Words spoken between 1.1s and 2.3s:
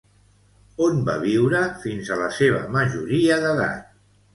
va viure fins a